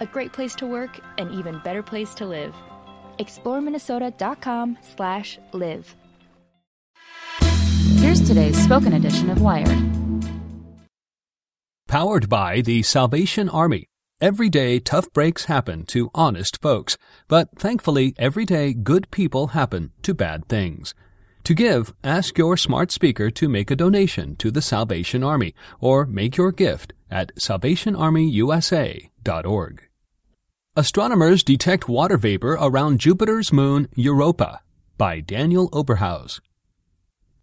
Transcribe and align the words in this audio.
A 0.00 0.06
great 0.06 0.32
place 0.32 0.54
to 0.56 0.66
work, 0.66 0.98
an 1.18 1.32
even 1.32 1.60
better 1.64 1.82
place 1.82 2.14
to 2.14 2.26
live. 2.26 2.54
ExploreMinnesota.com 3.18 4.78
slash 4.82 5.38
live. 5.52 5.94
Here's 7.96 8.26
today's 8.26 8.62
spoken 8.62 8.92
edition 8.92 9.30
of 9.30 9.40
Wired. 9.40 9.74
Powered 11.88 12.28
by 12.28 12.60
the 12.60 12.82
Salvation 12.82 13.48
Army. 13.48 13.86
Every 14.20 14.50
day, 14.50 14.80
tough 14.80 15.10
breaks 15.12 15.44
happen 15.44 15.86
to 15.86 16.10
honest 16.14 16.60
folks, 16.60 16.98
but 17.28 17.48
thankfully, 17.58 18.12
every 18.18 18.44
day, 18.44 18.74
good 18.74 19.10
people 19.10 19.46
happen 19.48 19.92
to 20.02 20.14
bad 20.14 20.48
things. 20.48 20.94
To 21.44 21.54
give, 21.54 21.94
ask 22.02 22.36
your 22.36 22.56
smart 22.56 22.90
speaker 22.90 23.30
to 23.30 23.48
make 23.48 23.70
a 23.70 23.76
donation 23.76 24.34
to 24.36 24.50
the 24.50 24.60
Salvation 24.60 25.22
Army 25.22 25.54
or 25.80 26.04
make 26.04 26.36
your 26.36 26.50
gift 26.50 26.92
at 27.10 27.34
salvationarmyusa.org. 27.36 29.85
Astronomers 30.78 31.42
detect 31.42 31.88
water 31.88 32.18
vapor 32.18 32.52
around 32.60 33.00
Jupiter's 33.00 33.50
moon 33.50 33.88
Europa 33.94 34.60
by 34.98 35.20
Daniel 35.20 35.70
Oberhaus. 35.70 36.38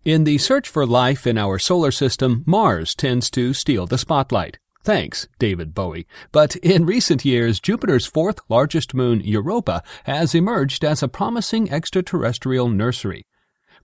In 0.06 0.24
the 0.24 0.38
search 0.38 0.70
for 0.70 0.86
life 0.86 1.26
in 1.26 1.36
our 1.36 1.58
solar 1.58 1.90
system, 1.90 2.44
Mars 2.46 2.94
tends 2.94 3.32
to 3.32 3.52
steal 3.56 3.88
the 3.88 3.98
spotlight. 3.98 4.60
Thanks, 4.84 5.28
David 5.40 5.74
Bowie. 5.74 6.06
But 6.32 6.58
in 6.58 6.86
recent 6.86 7.26
years, 7.26 7.60
Jupiter's 7.60 8.06
fourth 8.06 8.40
largest 8.50 8.94
moon, 8.94 9.20
Europa, 9.22 9.82
has 10.04 10.36
emerged 10.36 10.86
as 10.86 11.02
a 11.02 11.08
promising 11.08 11.72
extraterrestrial 11.72 12.70
nursery. 12.70 13.26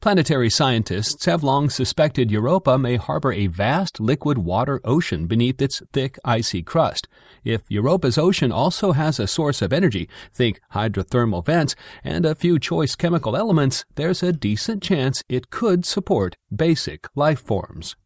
Planetary 0.02 0.50
scientists 0.50 1.26
have 1.26 1.44
long 1.44 1.70
suspected 1.70 2.32
Europa 2.32 2.78
may 2.78 2.96
harbor 2.96 3.34
a 3.34 3.48
vast 3.48 4.00
liquid 4.00 4.38
water 4.38 4.80
ocean 4.86 5.28
beneath 5.28 5.62
its 5.62 5.82
thick, 5.92 6.18
icy 6.24 6.64
crust. 6.64 7.10
If 7.44 7.64
Europa's 7.68 8.18
ocean 8.18 8.50
also 8.50 8.94
has 8.94 9.20
a 9.20 9.28
source 9.28 9.62
of 9.62 9.74
energy, 9.74 10.08
think 10.34 10.62
hydrothermal 10.74 11.46
vents, 11.46 11.76
and 12.02 12.26
a 12.26 12.34
few 12.34 12.60
choice 12.60 12.96
chemical 12.96 13.36
elements, 13.36 13.84
there's 13.96 14.24
a 14.24 14.32
decent 14.32 14.82
chance 14.82 15.22
it 15.28 15.50
could 15.50 15.86
support 15.86 16.38
basic 16.56 17.06
life 17.14 17.42
forms. 17.42 17.98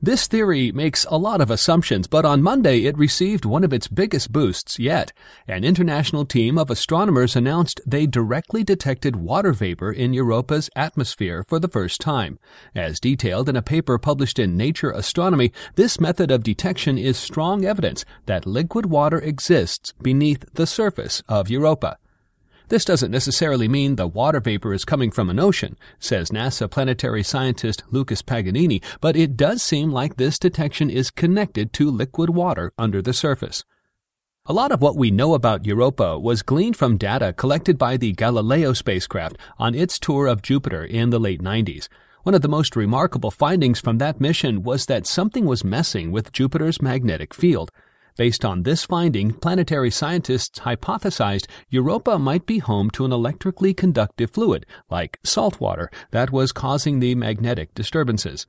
This 0.00 0.28
theory 0.28 0.70
makes 0.70 1.04
a 1.10 1.18
lot 1.18 1.40
of 1.40 1.50
assumptions, 1.50 2.06
but 2.06 2.24
on 2.24 2.40
Monday 2.40 2.84
it 2.84 2.96
received 2.96 3.44
one 3.44 3.64
of 3.64 3.72
its 3.72 3.88
biggest 3.88 4.30
boosts 4.30 4.78
yet. 4.78 5.12
An 5.48 5.64
international 5.64 6.24
team 6.24 6.56
of 6.56 6.70
astronomers 6.70 7.34
announced 7.34 7.80
they 7.84 8.06
directly 8.06 8.62
detected 8.62 9.16
water 9.16 9.52
vapor 9.52 9.90
in 9.90 10.14
Europa's 10.14 10.70
atmosphere 10.76 11.44
for 11.48 11.58
the 11.58 11.66
first 11.66 12.00
time. 12.00 12.38
As 12.76 13.00
detailed 13.00 13.48
in 13.48 13.56
a 13.56 13.62
paper 13.62 13.98
published 13.98 14.38
in 14.38 14.56
Nature 14.56 14.92
Astronomy, 14.92 15.52
this 15.74 15.98
method 15.98 16.30
of 16.30 16.44
detection 16.44 16.96
is 16.96 17.16
strong 17.16 17.64
evidence 17.64 18.04
that 18.26 18.46
liquid 18.46 18.86
water 18.86 19.18
exists 19.18 19.94
beneath 20.00 20.44
the 20.54 20.68
surface 20.68 21.24
of 21.28 21.50
Europa. 21.50 21.98
This 22.68 22.84
doesn't 22.84 23.10
necessarily 23.10 23.66
mean 23.66 23.96
the 23.96 24.06
water 24.06 24.40
vapor 24.40 24.74
is 24.74 24.84
coming 24.84 25.10
from 25.10 25.30
an 25.30 25.38
ocean, 25.38 25.78
says 25.98 26.30
NASA 26.30 26.70
planetary 26.70 27.22
scientist 27.22 27.82
Lucas 27.90 28.20
Paganini, 28.20 28.82
but 29.00 29.16
it 29.16 29.38
does 29.38 29.62
seem 29.62 29.90
like 29.90 30.16
this 30.16 30.38
detection 30.38 30.90
is 30.90 31.10
connected 31.10 31.72
to 31.72 31.90
liquid 31.90 32.30
water 32.30 32.72
under 32.76 33.00
the 33.00 33.14
surface. 33.14 33.64
A 34.44 34.52
lot 34.52 34.70
of 34.70 34.82
what 34.82 34.96
we 34.96 35.10
know 35.10 35.32
about 35.32 35.64
Europa 35.64 36.18
was 36.18 36.42
gleaned 36.42 36.76
from 36.76 36.98
data 36.98 37.32
collected 37.32 37.78
by 37.78 37.96
the 37.96 38.12
Galileo 38.12 38.74
spacecraft 38.74 39.38
on 39.58 39.74
its 39.74 39.98
tour 39.98 40.26
of 40.26 40.42
Jupiter 40.42 40.84
in 40.84 41.08
the 41.08 41.18
late 41.18 41.42
90s. 41.42 41.88
One 42.22 42.34
of 42.34 42.42
the 42.42 42.48
most 42.48 42.76
remarkable 42.76 43.30
findings 43.30 43.80
from 43.80 43.96
that 43.98 44.20
mission 44.20 44.62
was 44.62 44.84
that 44.86 45.06
something 45.06 45.46
was 45.46 45.64
messing 45.64 46.12
with 46.12 46.32
Jupiter's 46.32 46.82
magnetic 46.82 47.32
field. 47.32 47.70
Based 48.18 48.44
on 48.44 48.64
this 48.64 48.84
finding, 48.84 49.32
planetary 49.32 49.92
scientists 49.92 50.58
hypothesized 50.58 51.46
Europa 51.70 52.18
might 52.18 52.46
be 52.46 52.58
home 52.58 52.90
to 52.90 53.04
an 53.04 53.12
electrically 53.12 53.72
conductive 53.72 54.32
fluid, 54.32 54.66
like 54.90 55.20
salt 55.22 55.60
water, 55.60 55.88
that 56.10 56.32
was 56.32 56.50
causing 56.50 56.98
the 56.98 57.14
magnetic 57.14 57.72
disturbances. 57.74 58.44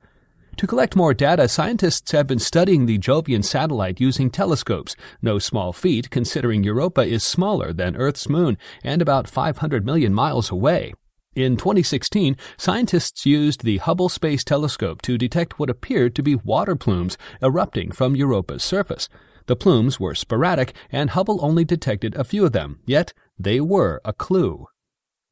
To 0.56 0.66
collect 0.66 0.96
more 0.96 1.14
data, 1.14 1.46
scientists 1.46 2.10
have 2.10 2.26
been 2.26 2.40
studying 2.40 2.86
the 2.86 2.98
Jovian 2.98 3.44
satellite 3.44 4.00
using 4.00 4.28
telescopes, 4.28 4.96
no 5.22 5.38
small 5.38 5.72
feat 5.72 6.10
considering 6.10 6.64
Europa 6.64 7.02
is 7.02 7.22
smaller 7.22 7.72
than 7.72 7.94
Earth's 7.94 8.28
moon 8.28 8.58
and 8.82 9.00
about 9.00 9.30
500 9.30 9.86
million 9.86 10.12
miles 10.12 10.50
away. 10.50 10.94
In 11.36 11.56
2016, 11.56 12.36
scientists 12.58 13.24
used 13.24 13.62
the 13.62 13.76
Hubble 13.76 14.08
Space 14.08 14.42
Telescope 14.42 15.00
to 15.02 15.16
detect 15.16 15.60
what 15.60 15.70
appeared 15.70 16.16
to 16.16 16.24
be 16.24 16.34
water 16.34 16.74
plumes 16.74 17.16
erupting 17.40 17.92
from 17.92 18.16
Europa's 18.16 18.64
surface. 18.64 19.08
The 19.50 19.56
plumes 19.56 19.98
were 19.98 20.14
sporadic, 20.14 20.76
and 20.92 21.10
Hubble 21.10 21.44
only 21.44 21.64
detected 21.64 22.14
a 22.14 22.22
few 22.22 22.44
of 22.44 22.52
them, 22.52 22.78
yet 22.86 23.12
they 23.36 23.60
were 23.60 24.00
a 24.04 24.12
clue. 24.12 24.68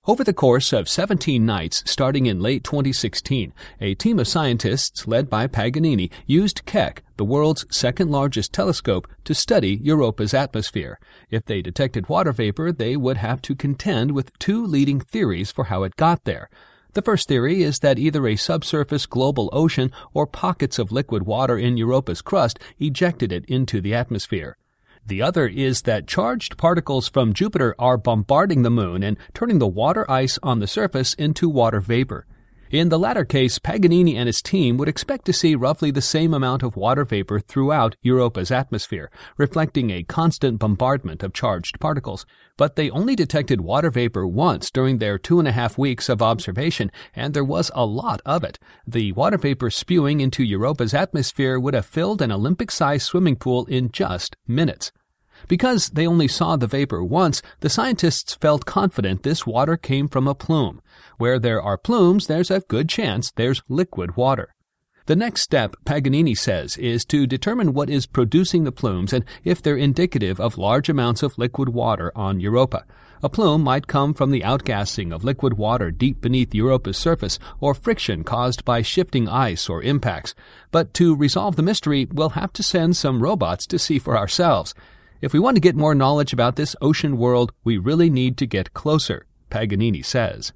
Over 0.08 0.24
the 0.24 0.32
course 0.32 0.72
of 0.72 0.88
17 0.88 1.46
nights 1.46 1.84
starting 1.86 2.26
in 2.26 2.40
late 2.40 2.64
2016, 2.64 3.54
a 3.80 3.94
team 3.94 4.18
of 4.18 4.26
scientists 4.26 5.06
led 5.06 5.30
by 5.30 5.46
Paganini 5.46 6.10
used 6.26 6.64
Keck, 6.66 7.04
the 7.16 7.24
world's 7.24 7.64
second 7.70 8.10
largest 8.10 8.52
telescope, 8.52 9.06
to 9.22 9.36
study 9.36 9.76
Europa's 9.76 10.34
atmosphere. 10.34 10.98
If 11.30 11.44
they 11.44 11.62
detected 11.62 12.08
water 12.08 12.32
vapor, 12.32 12.72
they 12.72 12.96
would 12.96 13.18
have 13.18 13.40
to 13.42 13.54
contend 13.54 14.10
with 14.10 14.36
two 14.40 14.66
leading 14.66 14.98
theories 14.98 15.52
for 15.52 15.66
how 15.66 15.84
it 15.84 15.94
got 15.94 16.24
there. 16.24 16.50
The 16.94 17.02
first 17.02 17.28
theory 17.28 17.62
is 17.62 17.80
that 17.80 17.98
either 17.98 18.26
a 18.26 18.36
subsurface 18.36 19.06
global 19.06 19.50
ocean 19.52 19.92
or 20.14 20.26
pockets 20.26 20.78
of 20.78 20.90
liquid 20.90 21.24
water 21.24 21.58
in 21.58 21.76
Europa's 21.76 22.22
crust 22.22 22.58
ejected 22.78 23.30
it 23.30 23.44
into 23.44 23.80
the 23.80 23.94
atmosphere. 23.94 24.56
The 25.06 25.22
other 25.22 25.46
is 25.46 25.82
that 25.82 26.06
charged 26.06 26.58
particles 26.58 27.08
from 27.08 27.32
Jupiter 27.32 27.74
are 27.78 27.96
bombarding 27.96 28.62
the 28.62 28.70
moon 28.70 29.02
and 29.02 29.16
turning 29.32 29.58
the 29.58 29.66
water 29.66 30.10
ice 30.10 30.38
on 30.42 30.60
the 30.60 30.66
surface 30.66 31.14
into 31.14 31.48
water 31.48 31.80
vapor. 31.80 32.26
In 32.70 32.90
the 32.90 32.98
latter 32.98 33.24
case, 33.24 33.58
Paganini 33.58 34.14
and 34.14 34.26
his 34.26 34.42
team 34.42 34.76
would 34.76 34.88
expect 34.88 35.24
to 35.24 35.32
see 35.32 35.54
roughly 35.54 35.90
the 35.90 36.02
same 36.02 36.34
amount 36.34 36.62
of 36.62 36.76
water 36.76 37.06
vapor 37.06 37.40
throughout 37.40 37.96
Europa's 38.02 38.50
atmosphere, 38.50 39.10
reflecting 39.38 39.90
a 39.90 40.02
constant 40.02 40.58
bombardment 40.58 41.22
of 41.22 41.32
charged 41.32 41.80
particles. 41.80 42.26
But 42.58 42.76
they 42.76 42.90
only 42.90 43.16
detected 43.16 43.62
water 43.62 43.90
vapor 43.90 44.26
once 44.26 44.70
during 44.70 44.98
their 44.98 45.16
two 45.16 45.38
and 45.38 45.48
a 45.48 45.52
half 45.52 45.78
weeks 45.78 46.10
of 46.10 46.20
observation, 46.20 46.92
and 47.16 47.32
there 47.32 47.42
was 47.42 47.70
a 47.74 47.86
lot 47.86 48.20
of 48.26 48.44
it. 48.44 48.58
The 48.86 49.12
water 49.12 49.38
vapor 49.38 49.70
spewing 49.70 50.20
into 50.20 50.44
Europa's 50.44 50.92
atmosphere 50.92 51.58
would 51.58 51.72
have 51.72 51.86
filled 51.86 52.20
an 52.20 52.30
Olympic-sized 52.30 53.06
swimming 53.06 53.36
pool 53.36 53.64
in 53.64 53.90
just 53.92 54.36
minutes. 54.46 54.92
Because 55.46 55.90
they 55.90 56.06
only 56.06 56.28
saw 56.28 56.56
the 56.56 56.66
vapor 56.66 57.04
once, 57.04 57.42
the 57.60 57.70
scientists 57.70 58.34
felt 58.34 58.66
confident 58.66 59.22
this 59.22 59.46
water 59.46 59.76
came 59.76 60.08
from 60.08 60.26
a 60.26 60.34
plume. 60.34 60.82
Where 61.16 61.38
there 61.38 61.62
are 61.62 61.78
plumes, 61.78 62.26
there's 62.26 62.50
a 62.50 62.60
good 62.60 62.88
chance 62.88 63.30
there's 63.30 63.62
liquid 63.68 64.16
water. 64.16 64.54
The 65.08 65.16
next 65.16 65.40
step, 65.40 65.74
Paganini 65.86 66.34
says, 66.34 66.76
is 66.76 67.06
to 67.06 67.26
determine 67.26 67.72
what 67.72 67.88
is 67.88 68.04
producing 68.04 68.64
the 68.64 68.72
plumes 68.72 69.14
and 69.14 69.24
if 69.42 69.62
they're 69.62 69.74
indicative 69.74 70.38
of 70.38 70.58
large 70.58 70.90
amounts 70.90 71.22
of 71.22 71.38
liquid 71.38 71.70
water 71.70 72.12
on 72.14 72.40
Europa. 72.40 72.84
A 73.22 73.30
plume 73.30 73.62
might 73.62 73.86
come 73.86 74.12
from 74.12 74.30
the 74.30 74.42
outgassing 74.42 75.12
of 75.12 75.24
liquid 75.24 75.54
water 75.54 75.90
deep 75.90 76.20
beneath 76.20 76.54
Europa's 76.54 76.98
surface 76.98 77.38
or 77.58 77.72
friction 77.72 78.22
caused 78.22 78.66
by 78.66 78.82
shifting 78.82 79.28
ice 79.28 79.66
or 79.68 79.82
impacts. 79.82 80.34
But 80.70 80.92
to 80.94 81.16
resolve 81.16 81.56
the 81.56 81.62
mystery, 81.62 82.06
we'll 82.12 82.36
have 82.36 82.52
to 82.52 82.62
send 82.62 82.94
some 82.94 83.22
robots 83.22 83.66
to 83.68 83.78
see 83.78 83.98
for 83.98 84.16
ourselves. 84.16 84.74
If 85.20 85.32
we 85.32 85.40
want 85.40 85.56
to 85.56 85.60
get 85.60 85.74
more 85.74 85.96
knowledge 85.96 86.32
about 86.32 86.54
this 86.54 86.76
ocean 86.80 87.18
world, 87.18 87.52
we 87.64 87.76
really 87.76 88.08
need 88.08 88.36
to 88.38 88.46
get 88.46 88.72
closer, 88.72 89.26
Paganini 89.50 90.04
says. 90.04 90.52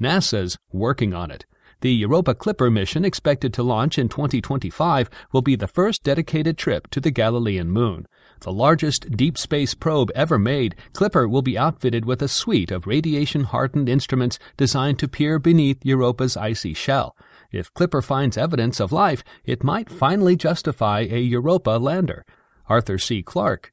NASA's 0.00 0.56
working 0.72 1.12
on 1.12 1.32
it. 1.32 1.44
The 1.80 1.92
Europa 1.92 2.34
Clipper 2.34 2.70
mission, 2.70 3.04
expected 3.04 3.52
to 3.54 3.64
launch 3.64 3.98
in 3.98 4.08
2025, 4.08 5.10
will 5.32 5.42
be 5.42 5.56
the 5.56 5.66
first 5.66 6.04
dedicated 6.04 6.56
trip 6.56 6.88
to 6.90 7.00
the 7.00 7.10
Galilean 7.10 7.70
moon. 7.70 8.06
The 8.42 8.52
largest 8.52 9.10
deep 9.16 9.36
space 9.36 9.74
probe 9.74 10.12
ever 10.14 10.38
made, 10.38 10.76
Clipper 10.92 11.26
will 11.26 11.42
be 11.42 11.58
outfitted 11.58 12.04
with 12.04 12.22
a 12.22 12.28
suite 12.28 12.70
of 12.70 12.86
radiation 12.86 13.44
hardened 13.44 13.88
instruments 13.88 14.38
designed 14.56 15.00
to 15.00 15.08
peer 15.08 15.38
beneath 15.40 15.84
Europa's 15.84 16.36
icy 16.36 16.74
shell. 16.74 17.16
If 17.50 17.74
Clipper 17.74 18.02
finds 18.02 18.38
evidence 18.38 18.78
of 18.78 18.92
life, 18.92 19.24
it 19.44 19.64
might 19.64 19.90
finally 19.90 20.36
justify 20.36 21.00
a 21.10 21.18
Europa 21.18 21.70
lander. 21.70 22.24
Arthur 22.68 22.98
C. 22.98 23.20
Clarke, 23.22 23.72